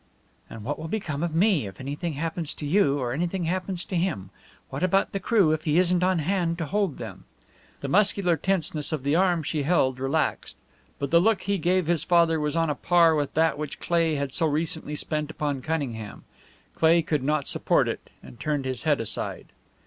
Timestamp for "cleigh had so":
13.79-14.47